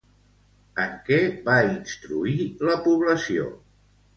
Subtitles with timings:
[0.83, 1.19] En què
[1.49, 2.35] va instruir
[2.71, 3.49] la població?